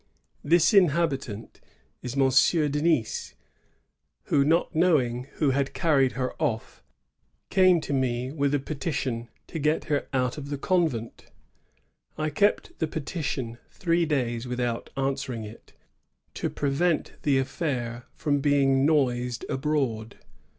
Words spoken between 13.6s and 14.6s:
three days